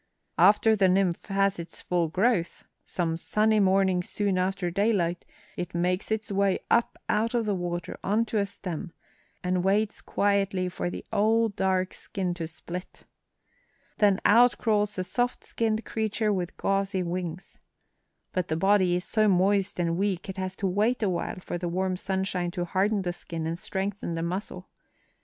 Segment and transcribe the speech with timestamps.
[0.39, 6.09] "After the nymph has its full growth, some sunny morning soon after daylight, it makes
[6.09, 8.93] its way up out of the water on to a stem
[9.43, 13.03] and waits quietly for the old dark skin to split.
[13.99, 17.59] Then out crawls a soft skinned creature with gauzy wings.
[18.31, 21.69] But the body is so moist and weak it has to wait awhile for the
[21.69, 24.67] warm sunshine to harden the skin and strengthen the muscle.